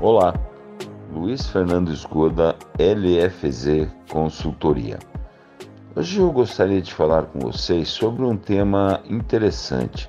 Olá, 0.00 0.32
Luiz 1.12 1.48
Fernando 1.48 1.90
Esgoda, 1.90 2.54
LFZ 2.78 3.88
Consultoria. 4.08 4.96
Hoje 5.96 6.20
eu 6.20 6.30
gostaria 6.30 6.80
de 6.80 6.94
falar 6.94 7.24
com 7.24 7.40
vocês 7.40 7.88
sobre 7.88 8.22
um 8.22 8.36
tema 8.36 9.02
interessante. 9.10 10.08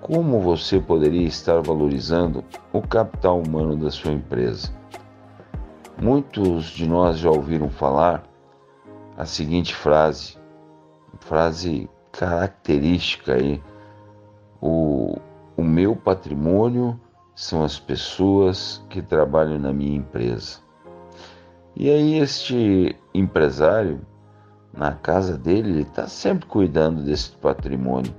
Como 0.00 0.40
você 0.40 0.80
poderia 0.80 1.28
estar 1.28 1.62
valorizando 1.62 2.42
o 2.72 2.82
capital 2.82 3.40
humano 3.40 3.76
da 3.76 3.88
sua 3.88 4.10
empresa? 4.10 4.74
Muitos 5.96 6.64
de 6.64 6.84
nós 6.88 7.20
já 7.20 7.30
ouviram 7.30 7.70
falar 7.70 8.24
a 9.16 9.24
seguinte 9.24 9.76
frase, 9.76 10.36
frase 11.20 11.88
característica 12.10 13.34
aí, 13.34 13.62
o, 14.60 15.20
o 15.56 15.62
meu 15.62 15.94
patrimônio 15.94 16.98
são 17.34 17.62
as 17.62 17.78
pessoas 17.78 18.84
que 18.88 19.00
trabalham 19.00 19.58
na 19.58 19.72
minha 19.72 19.96
empresa. 19.96 20.58
E 21.74 21.88
aí 21.88 22.18
este 22.18 22.94
empresário, 23.14 24.00
na 24.72 24.92
casa 24.92 25.38
dele, 25.38 25.70
ele 25.70 25.82
está 25.82 26.06
sempre 26.06 26.46
cuidando 26.46 27.02
desse 27.02 27.32
patrimônio. 27.32 28.14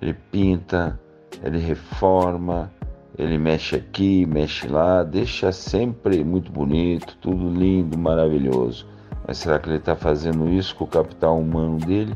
Ele 0.00 0.14
pinta, 0.14 0.98
ele 1.42 1.58
reforma, 1.58 2.70
ele 3.16 3.38
mexe 3.38 3.76
aqui, 3.76 4.26
mexe 4.26 4.68
lá, 4.68 5.02
deixa 5.02 5.52
sempre 5.52 6.22
muito 6.22 6.50
bonito, 6.50 7.16
tudo 7.20 7.50
lindo, 7.50 7.98
maravilhoso. 7.98 8.86
Mas 9.26 9.38
será 9.38 9.58
que 9.58 9.68
ele 9.68 9.76
está 9.76 9.94
fazendo 9.94 10.48
isso 10.48 10.74
com 10.74 10.84
o 10.84 10.88
capital 10.88 11.38
humano 11.38 11.78
dele, 11.78 12.14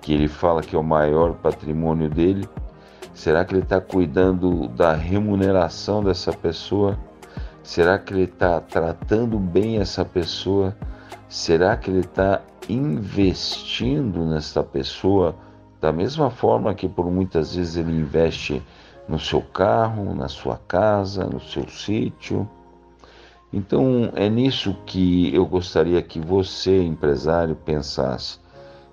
que 0.00 0.12
ele 0.12 0.28
fala 0.28 0.62
que 0.62 0.74
é 0.74 0.78
o 0.78 0.84
maior 0.84 1.34
patrimônio 1.34 2.08
dele? 2.08 2.48
Será 3.12 3.44
que 3.44 3.54
ele 3.54 3.62
está 3.62 3.80
cuidando 3.80 4.68
da 4.68 4.94
remuneração 4.94 6.02
dessa 6.02 6.32
pessoa? 6.32 6.98
Será 7.62 7.98
que 7.98 8.14
ele 8.14 8.24
está 8.24 8.60
tratando 8.60 9.38
bem 9.38 9.78
essa 9.78 10.04
pessoa? 10.04 10.76
Será 11.28 11.76
que 11.76 11.90
ele 11.90 12.00
está 12.00 12.40
investindo 12.68 14.24
nessa 14.24 14.62
pessoa 14.62 15.34
da 15.80 15.92
mesma 15.92 16.30
forma 16.30 16.74
que 16.74 16.88
por 16.88 17.10
muitas 17.10 17.54
vezes 17.54 17.76
ele 17.76 17.92
investe 17.92 18.62
no 19.08 19.18
seu 19.18 19.42
carro, 19.42 20.14
na 20.14 20.28
sua 20.28 20.56
casa, 20.68 21.24
no 21.24 21.40
seu 21.40 21.68
sítio? 21.68 22.48
Então 23.52 24.12
é 24.14 24.28
nisso 24.28 24.76
que 24.86 25.34
eu 25.34 25.44
gostaria 25.44 26.00
que 26.00 26.20
você, 26.20 26.82
empresário, 26.82 27.56
pensasse 27.56 28.38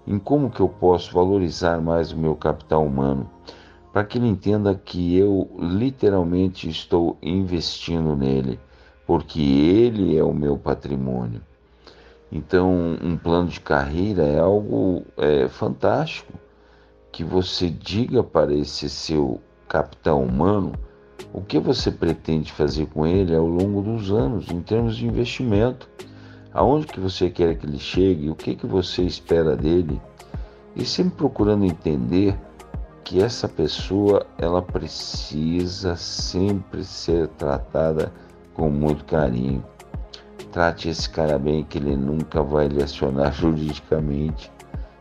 em 0.06 0.18
como 0.18 0.50
que 0.50 0.60
eu 0.60 0.70
posso 0.70 1.14
valorizar 1.14 1.80
mais 1.80 2.12
o 2.12 2.18
meu 2.18 2.36
capital 2.36 2.84
humano 2.84 3.30
para 3.98 4.06
que 4.06 4.20
ele 4.20 4.28
entenda 4.28 4.76
que 4.76 5.18
eu 5.18 5.50
literalmente 5.58 6.70
estou 6.70 7.18
investindo 7.20 8.16
nele, 8.16 8.60
porque 9.08 9.42
ele 9.42 10.16
é 10.16 10.24
o 10.24 10.36
meu 10.36 10.56
patrimônio. 10.56 11.42
Então, 12.32 12.96
um 13.02 13.18
plano 13.18 13.48
de 13.48 13.60
carreira 13.60 14.22
é 14.22 14.38
algo 14.38 15.04
é, 15.18 15.48
fantástico. 15.48 16.32
Que 17.12 17.24
você 17.24 17.72
diga 17.72 18.22
para 18.22 18.54
esse 18.54 18.88
seu 18.88 19.42
capital 19.68 20.22
humano 20.22 20.74
o 21.34 21.42
que 21.42 21.58
você 21.58 21.90
pretende 21.90 22.52
fazer 22.52 22.86
com 22.86 23.04
ele 23.04 23.36
ao 23.36 23.48
longo 23.48 23.82
dos 23.82 24.12
anos, 24.12 24.52
em 24.52 24.62
termos 24.62 24.96
de 24.96 25.08
investimento, 25.08 25.90
aonde 26.54 26.86
que 26.86 27.00
você 27.00 27.32
quer 27.32 27.58
que 27.58 27.66
ele 27.66 27.80
chegue, 27.80 28.30
o 28.30 28.36
que 28.36 28.56
que 28.56 28.68
você 28.68 29.02
espera 29.02 29.56
dele, 29.56 30.00
e 30.76 30.86
sempre 30.86 31.18
procurando 31.18 31.66
entender 31.66 32.38
que 33.08 33.24
essa 33.24 33.48
pessoa 33.48 34.26
ela 34.38 34.62
precisa 34.62 35.96
sempre 35.96 36.84
ser 36.84 37.30
tratada 37.30 38.12
com 38.54 38.70
muito 38.70 39.06
carinho. 39.06 39.64
Trate 40.52 40.90
esse 40.90 41.10
cara 41.10 41.40
bem 41.40 41.64
que 41.64 41.78
ele 41.78 41.96
nunca 41.96 42.44
vai 42.44 42.68
lhe 42.68 42.84
acionar 42.84 43.32
juridicamente. 43.32 44.52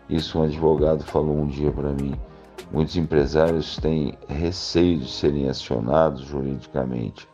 Isso 0.09 0.39
um 0.39 0.45
advogado 0.45 1.03
falou 1.03 1.37
um 1.37 1.49
dia 1.49 1.73
para 1.73 1.91
mim. 1.91 2.15
Muitos 2.71 2.97
empresários 2.97 3.77
têm 3.77 4.17
receio 4.29 4.99
de 5.01 5.11
serem 5.11 5.49
acionados 5.49 6.21
juridicamente. 6.21 7.29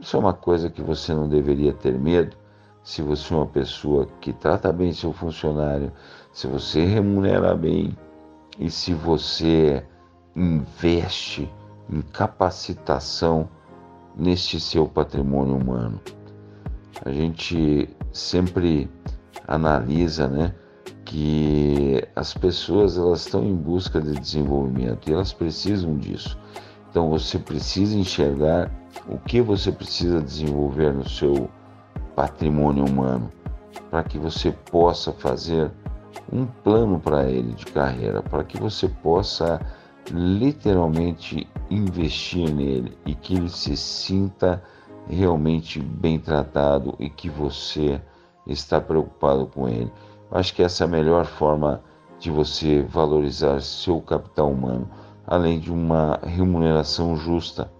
Isso 0.00 0.16
é 0.16 0.18
uma 0.18 0.34
coisa 0.34 0.68
que 0.68 0.82
você 0.82 1.14
não 1.14 1.28
deveria 1.28 1.72
ter 1.72 1.96
medo 1.96 2.36
se 2.82 3.00
você 3.00 3.32
é 3.32 3.36
uma 3.36 3.46
pessoa 3.46 4.08
que 4.20 4.32
trata 4.32 4.72
bem 4.72 4.92
seu 4.92 5.12
funcionário, 5.12 5.92
se 6.32 6.48
você 6.48 6.84
remunera 6.84 7.54
bem, 7.54 7.96
e 8.58 8.70
se 8.70 8.94
você 8.94 9.84
investe 10.34 11.50
em 11.90 12.00
capacitação 12.00 13.48
neste 14.16 14.58
seu 14.60 14.86
patrimônio 14.86 15.56
humano. 15.56 16.00
A 17.04 17.10
gente 17.10 17.88
sempre 18.12 18.90
analisa, 19.46 20.28
né, 20.28 20.54
que 21.04 22.02
as 22.16 22.32
pessoas 22.32 22.96
elas 22.96 23.20
estão 23.20 23.44
em 23.44 23.54
busca 23.54 24.00
de 24.00 24.12
desenvolvimento 24.12 25.08
e 25.08 25.12
elas 25.12 25.32
precisam 25.32 25.96
disso. 25.96 26.38
Então 26.90 27.10
você 27.10 27.38
precisa 27.38 27.96
enxergar 27.96 28.70
o 29.08 29.18
que 29.18 29.40
você 29.40 29.70
precisa 29.70 30.20
desenvolver 30.20 30.92
no 30.94 31.08
seu 31.08 31.50
patrimônio 32.14 32.84
humano 32.84 33.30
para 33.90 34.04
que 34.04 34.18
você 34.18 34.52
possa 34.70 35.12
fazer 35.12 35.70
um 36.32 36.46
plano 36.46 36.98
para 36.98 37.24
ele 37.24 37.52
de 37.52 37.66
carreira, 37.66 38.22
para 38.22 38.44
que 38.44 38.58
você 38.58 38.88
possa 38.88 39.60
literalmente 40.10 41.48
investir 41.70 42.52
nele 42.52 42.96
e 43.06 43.14
que 43.14 43.34
ele 43.34 43.48
se 43.48 43.76
sinta 43.76 44.62
realmente 45.08 45.80
bem 45.80 46.18
tratado 46.18 46.94
e 46.98 47.08
que 47.08 47.28
você 47.28 48.00
está 48.46 48.80
preocupado 48.80 49.46
com 49.46 49.68
ele. 49.68 49.92
Acho 50.30 50.54
que 50.54 50.62
essa 50.62 50.84
é 50.84 50.86
a 50.86 50.90
melhor 50.90 51.26
forma 51.26 51.82
de 52.18 52.30
você 52.30 52.82
valorizar 52.82 53.60
seu 53.60 54.00
capital 54.00 54.50
humano, 54.50 54.88
além 55.26 55.58
de 55.58 55.72
uma 55.72 56.18
remuneração 56.22 57.16
justa. 57.16 57.70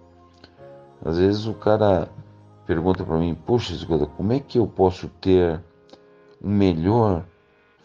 Às 1.03 1.17
vezes 1.17 1.45
o 1.45 1.53
cara 1.53 2.09
pergunta 2.65 3.03
para 3.03 3.17
mim: 3.17 3.35
Poxa, 3.45 3.73
como 4.15 4.33
é 4.33 4.39
que 4.39 4.57
eu 4.57 4.67
posso 4.67 5.07
ter 5.21 5.61
um 6.43 6.49
melhor 6.49 7.25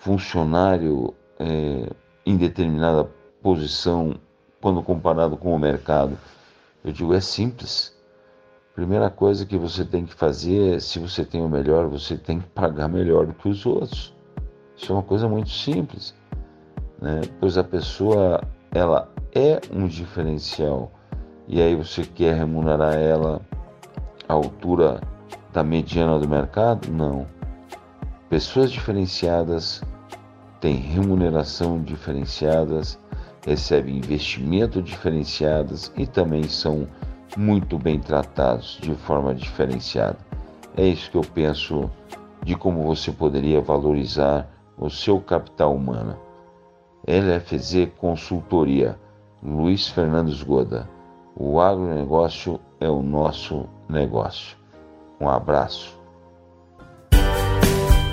funcionário 0.00 1.14
é, 1.38 1.88
em 2.26 2.36
determinada 2.36 3.08
posição 3.42 4.16
quando 4.60 4.82
comparado 4.82 5.36
com 5.36 5.54
o 5.54 5.58
mercado? 5.58 6.18
Eu 6.84 6.92
digo: 6.92 7.14
é 7.14 7.20
simples. 7.20 7.96
Primeira 8.74 9.10
coisa 9.10 9.44
que 9.44 9.58
você 9.58 9.84
tem 9.84 10.06
que 10.06 10.14
fazer 10.14 10.76
é, 10.76 10.80
se 10.80 10.98
você 10.98 11.24
tem 11.24 11.42
o 11.42 11.48
melhor, 11.48 11.86
você 11.86 12.16
tem 12.16 12.40
que 12.40 12.48
pagar 12.48 12.88
melhor 12.88 13.26
do 13.26 13.34
que 13.34 13.48
os 13.48 13.64
outros. 13.66 14.14
Isso 14.76 14.90
é 14.90 14.94
uma 14.94 15.02
coisa 15.02 15.28
muito 15.28 15.50
simples, 15.50 16.14
né? 17.00 17.20
Pois 17.38 17.58
a 17.58 17.64
pessoa 17.64 18.40
ela 18.72 19.08
é 19.34 19.60
um 19.70 19.86
diferencial 19.86 20.90
e 21.46 21.60
aí 21.60 21.74
você 21.74 22.04
quer 22.04 22.36
remunerar 22.36 22.94
ela 22.94 23.42
à 24.26 24.32
altura 24.32 25.00
da 25.52 25.62
mediana 25.62 26.18
do 26.18 26.28
mercado? 26.28 26.90
Não. 26.90 27.26
Pessoas 28.30 28.70
diferenciadas 28.70 29.82
têm 30.60 30.76
remuneração 30.76 31.82
diferenciadas, 31.82 32.98
recebem 33.46 33.96
investimento 33.96 34.82
diferenciadas 34.82 35.92
e 35.96 36.06
também 36.06 36.44
são 36.44 36.86
muito 37.36 37.78
bem 37.78 37.98
tratados 37.98 38.78
de 38.80 38.94
forma 38.94 39.34
diferenciada. 39.34 40.18
É 40.76 40.84
isso 40.84 41.10
que 41.10 41.16
eu 41.16 41.22
penso 41.22 41.90
de 42.44 42.54
como 42.54 42.82
você 42.82 43.10
poderia 43.10 43.60
valorizar 43.60 44.48
o 44.76 44.88
seu 44.88 45.20
capital 45.20 45.74
humano. 45.74 46.16
LFZ 47.06 47.90
Consultoria, 47.98 48.98
Luiz 49.42 49.88
Fernando 49.88 50.32
Goda. 50.44 50.88
O 51.36 51.60
agronegócio 51.60 52.60
é 52.78 52.88
o 52.88 53.02
nosso 53.02 53.66
negócio. 53.88 54.56
Um 55.20 55.28
abraço. 55.28 55.99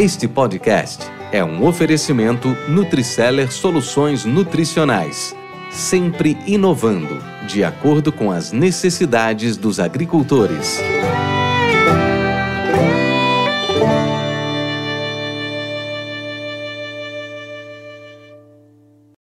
Este 0.00 0.26
podcast 0.26 1.04
é 1.30 1.44
um 1.44 1.62
oferecimento 1.62 2.56
Nutriceller 2.66 3.52
Soluções 3.52 4.24
Nutricionais, 4.24 5.36
sempre 5.70 6.38
inovando, 6.46 7.22
de 7.46 7.62
acordo 7.62 8.10
com 8.10 8.30
as 8.30 8.50
necessidades 8.50 9.58
dos 9.58 9.78
agricultores. 9.78 10.80